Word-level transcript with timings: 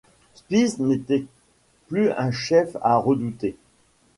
Spitz 0.33 0.79
n’était 0.79 1.25
plus 1.87 2.11
un 2.13 2.31
chef 2.31 2.75
à 2.81 2.97
redouter. 2.97 3.55